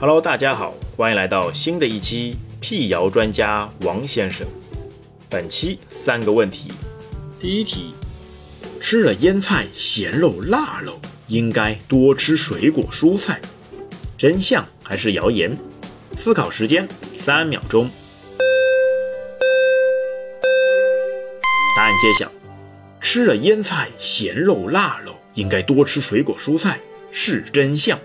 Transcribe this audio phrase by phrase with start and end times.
[0.00, 4.46] Hello，大家好，欢迎来到新的一期辟谣专家王先生。
[5.28, 6.70] 本期三个问题，
[7.40, 7.94] 第一题：
[8.80, 13.40] 吃了腌菜、咸肉、腊肉，应该多吃水果蔬菜，
[14.16, 15.58] 真相还是谣言？
[16.14, 17.90] 思考时间三秒钟。
[21.76, 22.30] 答案揭晓：
[23.00, 26.78] 吃了腌菜、咸肉、腊肉，应该多吃水果蔬菜，
[27.10, 27.98] 是真相。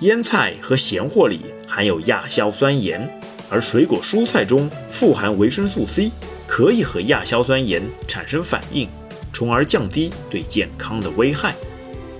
[0.00, 3.10] 腌菜和咸货里含有亚硝酸盐，
[3.50, 6.12] 而水果蔬菜中富含维生素 C，
[6.46, 8.88] 可以和亚硝酸盐产生反应，
[9.32, 11.52] 从而降低对健康的危害。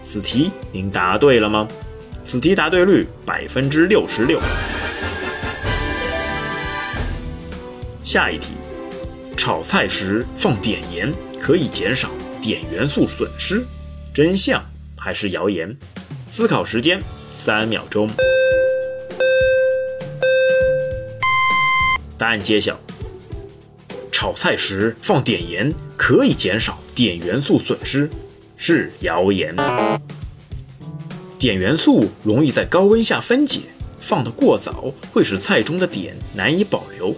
[0.02, 1.68] 此题您答对了吗？
[2.24, 4.40] 此题答对率百分之六十六。
[8.02, 8.54] 下一题，
[9.36, 12.10] 炒菜时放碘盐可以减少
[12.42, 13.64] 碘元素损失，
[14.12, 14.60] 真相
[14.96, 15.76] 还是谣言？
[16.28, 17.00] 思考时间。
[17.40, 18.10] 三秒钟，
[22.18, 22.76] 答案揭晓。
[24.10, 28.10] 炒菜时放碘盐可以减少碘元素损失，
[28.56, 29.54] 是谣言。
[31.38, 33.60] 碘元素容易在高温下分解，
[34.00, 37.14] 放得过早会使菜中的碘难以保留，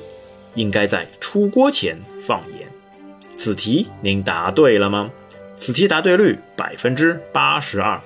[0.55, 2.69] 应该在出锅前放盐。
[3.39, 5.11] 此题您答对了吗？
[5.57, 7.99] 此题答对率百分之八十二。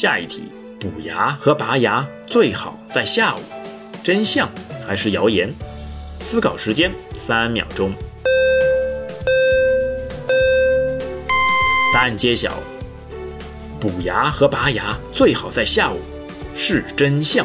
[0.00, 0.44] 下一题，
[0.78, 3.40] 补牙和拔牙最好在下午，
[4.00, 4.48] 真相
[4.86, 5.48] 还是谣言？
[6.20, 7.92] 思考时间三秒钟。
[11.92, 12.62] 答案揭晓，
[13.80, 15.98] 补牙和拔牙最好在下午，
[16.54, 17.44] 是真相。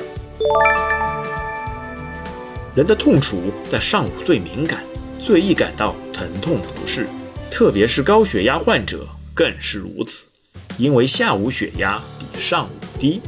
[2.76, 4.84] 人的痛楚在上午最敏感，
[5.18, 7.08] 最易感到疼痛不适，
[7.50, 10.26] 特别是高血压患者更是如此。
[10.77, 13.21] 因为下午血压比上午低，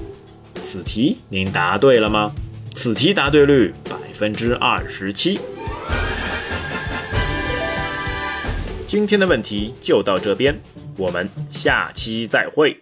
[0.64, 2.34] 此题您答对了吗？
[2.74, 5.40] 此题答对率百分之二十七。
[8.88, 10.60] 今天的问题就到这边，
[10.98, 12.76] 我们下期再会。